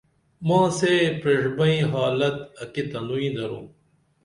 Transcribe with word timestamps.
ماں 0.47 0.67
سے 0.79 0.91
پریݜ 1.19 1.43
بئیں 1.57 1.83
حالت 1.93 2.37
اکی 2.61 2.83
تنوئی 2.91 3.29
درو 3.35 3.61